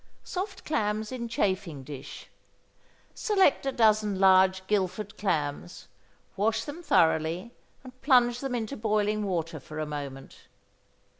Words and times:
=Soft 0.23 0.65
Clams 0.65 1.11
in 1.11 1.27
Chafing 1.27 1.83
Dish.= 1.83 2.25
Select 3.13 3.67
a 3.67 3.71
dozen 3.71 4.19
large 4.19 4.65
Guilford 4.65 5.15
clams, 5.15 5.87
wash 6.35 6.63
them 6.63 6.81
thoroughly, 6.81 7.53
and 7.83 8.01
plunge 8.01 8.39
them 8.39 8.55
into 8.55 8.75
boiling 8.75 9.21
water 9.23 9.59
for 9.59 9.77
a 9.77 9.85
moment. 9.85 10.47